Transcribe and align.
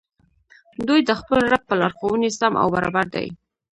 دوى 0.87 0.99
د 1.05 1.11
خپل 1.19 1.39
رب 1.51 1.63
په 1.69 1.75
لارښووني 1.81 2.29
سم 2.39 2.53
او 2.61 2.67
برابر 2.75 3.05
دي 3.15 3.27